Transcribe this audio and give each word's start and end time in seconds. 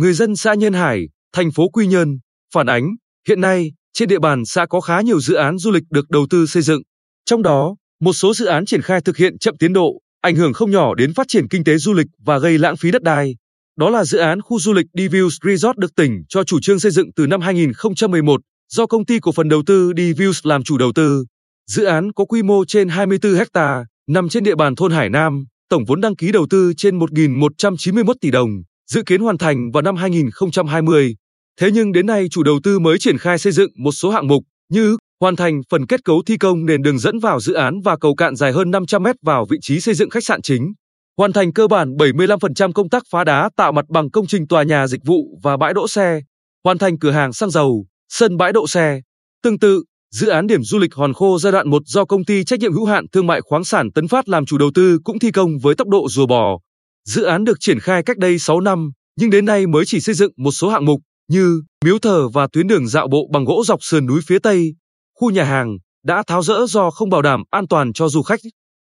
người 0.00 0.12
dân 0.12 0.36
xã 0.36 0.54
Nhân 0.54 0.72
Hải, 0.72 1.08
thành 1.32 1.50
phố 1.50 1.68
Quy 1.68 1.86
Nhơn 1.86 2.18
phản 2.54 2.66
ánh, 2.66 2.90
hiện 3.28 3.40
nay 3.40 3.72
trên 3.92 4.08
địa 4.08 4.18
bàn 4.18 4.44
xã 4.44 4.66
có 4.66 4.80
khá 4.80 5.00
nhiều 5.00 5.20
dự 5.20 5.34
án 5.34 5.58
du 5.58 5.70
lịch 5.70 5.82
được 5.90 6.10
đầu 6.10 6.26
tư 6.30 6.46
xây 6.46 6.62
dựng. 6.62 6.82
Trong 7.24 7.42
đó, 7.42 7.76
một 8.00 8.12
số 8.12 8.34
dự 8.34 8.46
án 8.46 8.66
triển 8.66 8.82
khai 8.82 9.00
thực 9.00 9.16
hiện 9.16 9.38
chậm 9.38 9.56
tiến 9.58 9.72
độ, 9.72 10.00
ảnh 10.20 10.36
hưởng 10.36 10.52
không 10.52 10.70
nhỏ 10.70 10.94
đến 10.94 11.14
phát 11.14 11.28
triển 11.28 11.48
kinh 11.48 11.64
tế 11.64 11.78
du 11.78 11.94
lịch 11.94 12.06
và 12.24 12.38
gây 12.38 12.58
lãng 12.58 12.76
phí 12.76 12.90
đất 12.90 13.02
đai. 13.02 13.36
Đó 13.76 13.90
là 13.90 14.04
dự 14.04 14.18
án 14.18 14.40
khu 14.40 14.58
du 14.58 14.72
lịch 14.72 14.86
D-Views 14.94 15.38
Resort 15.44 15.76
được 15.76 15.94
tỉnh 15.96 16.22
cho 16.28 16.44
chủ 16.44 16.60
trương 16.60 16.80
xây 16.80 16.90
dựng 16.90 17.12
từ 17.16 17.26
năm 17.26 17.40
2011 17.40 18.40
do 18.68 18.86
công 18.86 19.04
ty 19.04 19.20
cổ 19.20 19.32
phần 19.32 19.48
đầu 19.48 19.62
tư 19.66 19.92
D-Views 19.92 20.40
làm 20.48 20.62
chủ 20.62 20.78
đầu 20.78 20.92
tư. 20.94 21.24
Dự 21.70 21.84
án 21.84 22.12
có 22.12 22.24
quy 22.24 22.42
mô 22.42 22.64
trên 22.64 22.88
24 22.88 23.34
ha, 23.54 23.84
nằm 24.08 24.28
trên 24.28 24.44
địa 24.44 24.54
bàn 24.54 24.74
thôn 24.76 24.92
Hải 24.92 25.10
Nam, 25.10 25.44
tổng 25.68 25.84
vốn 25.84 26.00
đăng 26.00 26.16
ký 26.16 26.32
đầu 26.32 26.46
tư 26.50 26.72
trên 26.76 26.98
1.191 26.98 28.14
tỷ 28.20 28.30
đồng, 28.30 28.62
dự 28.92 29.02
kiến 29.02 29.20
hoàn 29.20 29.38
thành 29.38 29.70
vào 29.70 29.82
năm 29.82 29.96
2020. 29.96 31.16
Thế 31.60 31.70
nhưng 31.72 31.92
đến 31.92 32.06
nay 32.06 32.26
chủ 32.30 32.42
đầu 32.42 32.60
tư 32.62 32.78
mới 32.78 32.98
triển 32.98 33.18
khai 33.18 33.38
xây 33.38 33.52
dựng 33.52 33.70
một 33.76 33.92
số 33.92 34.10
hạng 34.10 34.26
mục 34.26 34.42
như 34.72 34.96
hoàn 35.20 35.36
thành 35.36 35.60
phần 35.70 35.86
kết 35.86 36.04
cấu 36.04 36.22
thi 36.26 36.36
công 36.36 36.66
nền 36.66 36.82
đường 36.82 36.98
dẫn 36.98 37.18
vào 37.18 37.40
dự 37.40 37.52
án 37.52 37.80
và 37.84 37.96
cầu 37.96 38.14
cạn 38.14 38.36
dài 38.36 38.52
hơn 38.52 38.70
500 38.70 39.02
mét 39.02 39.16
vào 39.22 39.46
vị 39.50 39.58
trí 39.62 39.80
xây 39.80 39.94
dựng 39.94 40.10
khách 40.10 40.24
sạn 40.24 40.42
chính, 40.42 40.72
hoàn 41.18 41.32
thành 41.32 41.52
cơ 41.52 41.66
bản 41.66 41.92
75% 41.92 42.72
công 42.72 42.88
tác 42.88 43.02
phá 43.10 43.24
đá 43.24 43.50
tạo 43.56 43.72
mặt 43.72 43.84
bằng 43.88 44.10
công 44.10 44.26
trình 44.26 44.46
tòa 44.46 44.62
nhà 44.62 44.86
dịch 44.86 45.04
vụ 45.04 45.38
và 45.42 45.56
bãi 45.56 45.74
đỗ 45.74 45.88
xe, 45.88 46.20
hoàn 46.64 46.78
thành 46.78 46.98
cửa 46.98 47.10
hàng 47.10 47.32
xăng 47.32 47.50
dầu, 47.50 47.86
sân 48.08 48.36
bãi 48.36 48.52
đỗ 48.52 48.66
xe. 48.66 49.00
Tương 49.42 49.58
tự, 49.58 49.82
dự 50.14 50.28
án 50.28 50.46
điểm 50.46 50.62
du 50.62 50.78
lịch 50.78 50.94
Hòn 50.94 51.12
Khô 51.12 51.38
giai 51.38 51.52
đoạn 51.52 51.70
1 51.70 51.82
do 51.86 52.04
công 52.04 52.24
ty 52.24 52.44
trách 52.44 52.60
nhiệm 52.60 52.72
hữu 52.72 52.84
hạn 52.84 53.04
thương 53.12 53.26
mại 53.26 53.40
khoáng 53.40 53.64
sản 53.64 53.92
Tấn 53.92 54.08
Phát 54.08 54.28
làm 54.28 54.46
chủ 54.46 54.58
đầu 54.58 54.70
tư 54.74 54.98
cũng 55.04 55.18
thi 55.18 55.30
công 55.30 55.58
với 55.58 55.74
tốc 55.74 55.88
độ 55.88 56.08
rùa 56.08 56.26
bò. 56.26 56.58
Dự 57.10 57.22
án 57.22 57.44
được 57.44 57.60
triển 57.60 57.80
khai 57.80 58.02
cách 58.02 58.18
đây 58.18 58.38
6 58.38 58.60
năm, 58.60 58.90
nhưng 59.16 59.30
đến 59.30 59.44
nay 59.44 59.66
mới 59.66 59.84
chỉ 59.86 60.00
xây 60.00 60.14
dựng 60.14 60.32
một 60.36 60.50
số 60.50 60.68
hạng 60.68 60.84
mục 60.84 61.00
như 61.28 61.62
miếu 61.84 61.98
thờ 61.98 62.28
và 62.28 62.48
tuyến 62.52 62.66
đường 62.66 62.88
dạo 62.88 63.08
bộ 63.08 63.28
bằng 63.32 63.44
gỗ 63.44 63.62
dọc 63.66 63.78
sườn 63.82 64.06
núi 64.06 64.20
phía 64.26 64.38
Tây, 64.38 64.74
khu 65.18 65.30
nhà 65.30 65.44
hàng 65.44 65.78
đã 66.04 66.22
tháo 66.26 66.42
rỡ 66.42 66.66
do 66.68 66.90
không 66.90 67.10
bảo 67.10 67.22
đảm 67.22 67.42
an 67.50 67.68
toàn 67.68 67.92
cho 67.92 68.08
du 68.08 68.22
khách. 68.22 68.40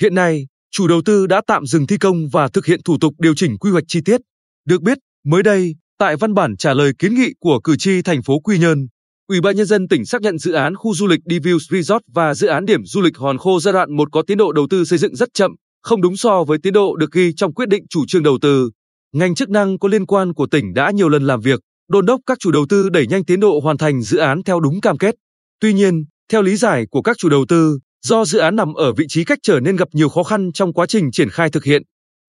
Hiện 0.00 0.14
nay, 0.14 0.46
chủ 0.70 0.86
đầu 0.86 1.02
tư 1.04 1.26
đã 1.26 1.40
tạm 1.46 1.66
dừng 1.66 1.86
thi 1.86 1.98
công 1.98 2.28
và 2.32 2.48
thực 2.48 2.66
hiện 2.66 2.82
thủ 2.82 2.98
tục 3.00 3.14
điều 3.18 3.34
chỉnh 3.34 3.58
quy 3.58 3.70
hoạch 3.70 3.84
chi 3.88 4.00
tiết. 4.04 4.20
Được 4.64 4.82
biết, 4.82 4.98
mới 5.24 5.42
đây, 5.42 5.74
tại 5.98 6.16
văn 6.16 6.34
bản 6.34 6.56
trả 6.56 6.74
lời 6.74 6.92
kiến 6.98 7.14
nghị 7.14 7.32
của 7.40 7.60
cử 7.64 7.76
tri 7.76 8.02
thành 8.02 8.22
phố 8.22 8.40
Quy 8.40 8.58
Nhơn, 8.58 8.86
Ủy 9.28 9.40
ban 9.40 9.56
nhân 9.56 9.66
dân 9.66 9.88
tỉnh 9.88 10.04
xác 10.04 10.22
nhận 10.22 10.38
dự 10.38 10.52
án 10.52 10.74
khu 10.74 10.94
du 10.94 11.06
lịch 11.06 11.20
D-Views 11.24 11.58
Resort 11.70 12.02
và 12.14 12.34
dự 12.34 12.46
án 12.46 12.66
điểm 12.66 12.84
du 12.84 13.00
lịch 13.00 13.16
Hòn 13.16 13.38
Khô 13.38 13.60
giai 13.60 13.72
đoạn 13.72 13.96
1 13.96 14.12
có 14.12 14.22
tiến 14.26 14.38
độ 14.38 14.52
đầu 14.52 14.66
tư 14.70 14.84
xây 14.84 14.98
dựng 14.98 15.16
rất 15.16 15.28
chậm, 15.34 15.52
không 15.86 16.02
đúng 16.02 16.16
so 16.16 16.44
với 16.44 16.58
tiến 16.62 16.72
độ 16.72 16.96
được 16.96 17.12
ghi 17.12 17.32
trong 17.36 17.54
quyết 17.54 17.68
định 17.68 17.84
chủ 17.90 18.06
trương 18.06 18.22
đầu 18.22 18.38
tư. 18.42 18.70
Ngành 19.12 19.34
chức 19.34 19.50
năng 19.50 19.78
có 19.78 19.88
liên 19.88 20.06
quan 20.06 20.34
của 20.34 20.46
tỉnh 20.46 20.74
đã 20.74 20.90
nhiều 20.90 21.08
lần 21.08 21.26
làm 21.26 21.40
việc, 21.40 21.60
đôn 21.88 22.06
đốc 22.06 22.20
các 22.26 22.38
chủ 22.40 22.50
đầu 22.50 22.66
tư 22.68 22.88
đẩy 22.88 23.06
nhanh 23.06 23.24
tiến 23.24 23.40
độ 23.40 23.60
hoàn 23.60 23.78
thành 23.78 24.02
dự 24.02 24.18
án 24.18 24.42
theo 24.42 24.60
đúng 24.60 24.80
cam 24.80 24.98
kết. 24.98 25.14
Tuy 25.60 25.72
nhiên, 25.72 26.04
theo 26.32 26.42
lý 26.42 26.56
giải 26.56 26.84
của 26.90 27.02
các 27.02 27.18
chủ 27.18 27.28
đầu 27.28 27.44
tư, 27.48 27.78
do 28.06 28.24
dự 28.24 28.38
án 28.38 28.56
nằm 28.56 28.74
ở 28.74 28.92
vị 28.92 29.04
trí 29.08 29.24
cách 29.24 29.38
trở 29.42 29.60
nên 29.60 29.76
gặp 29.76 29.88
nhiều 29.92 30.08
khó 30.08 30.22
khăn 30.22 30.52
trong 30.52 30.72
quá 30.72 30.86
trình 30.86 31.10
triển 31.10 31.30
khai 31.30 31.50
thực 31.50 31.64
hiện. 31.64 31.82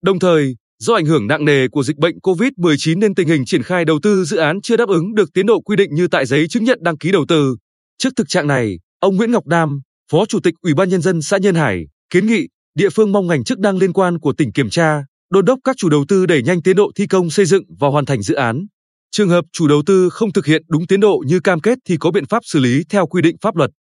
Đồng 0.03 0.19
thời, 0.19 0.55
do 0.80 0.94
ảnh 0.94 1.05
hưởng 1.05 1.27
nặng 1.27 1.45
nề 1.45 1.67
của 1.67 1.83
dịch 1.83 1.97
bệnh 1.97 2.17
COVID-19 2.23 2.99
nên 2.99 3.16
tình 3.16 3.27
hình 3.27 3.45
triển 3.45 3.64
khai 3.64 3.86
đầu 3.86 3.99
tư 4.03 4.23
dự 4.23 4.38
án 4.38 4.61
chưa 4.61 4.77
đáp 4.77 4.89
ứng 4.89 5.16
được 5.16 5.33
tiến 5.33 5.45
độ 5.45 5.61
quy 5.61 5.75
định 5.75 5.89
như 5.94 6.08
tại 6.08 6.25
giấy 6.25 6.47
chứng 6.47 6.64
nhận 6.64 6.80
đăng 6.81 6.97
ký 6.97 7.11
đầu 7.11 7.25
tư. 7.27 7.55
Trước 7.97 8.09
thực 8.16 8.30
trạng 8.30 8.47
này, 8.47 8.80
ông 8.99 9.16
Nguyễn 9.16 9.31
Ngọc 9.31 9.47
Nam, 9.47 9.81
Phó 10.11 10.25
Chủ 10.25 10.39
tịch 10.39 10.53
Ủy 10.61 10.73
ban 10.73 10.89
nhân 10.89 11.02
dân 11.02 11.21
xã 11.21 11.38
Nhân 11.38 11.55
Hải, 11.55 11.86
kiến 12.09 12.27
nghị 12.27 12.47
địa 12.78 12.89
phương 12.89 13.11
mong 13.11 13.28
ngành 13.28 13.44
chức 13.44 13.59
năng 13.59 13.78
liên 13.78 13.94
quan 13.94 14.20
của 14.20 14.33
tỉnh 14.33 14.52
kiểm 14.52 14.70
tra, 14.70 15.03
đôn 15.30 15.45
đốc 15.45 15.59
các 15.64 15.75
chủ 15.78 15.89
đầu 15.89 16.06
tư 16.08 16.25
đẩy 16.25 16.43
nhanh 16.43 16.61
tiến 16.61 16.76
độ 16.76 16.92
thi 16.95 17.08
công 17.08 17.30
xây 17.30 17.45
dựng 17.45 17.64
và 17.80 17.88
hoàn 17.88 18.05
thành 18.05 18.21
dự 18.21 18.36
án. 18.36 18.65
Trường 19.11 19.30
hợp 19.30 19.45
chủ 19.54 19.67
đầu 19.67 19.82
tư 19.86 20.10
không 20.10 20.33
thực 20.33 20.45
hiện 20.45 20.64
đúng 20.67 20.87
tiến 20.87 20.99
độ 20.99 21.23
như 21.27 21.39
cam 21.39 21.60
kết 21.60 21.77
thì 21.87 21.98
có 21.98 22.11
biện 22.11 22.26
pháp 22.26 22.39
xử 22.45 22.60
lý 22.60 22.83
theo 22.89 23.08
quy 23.08 23.21
định 23.21 23.36
pháp 23.42 23.55
luật. 23.55 23.71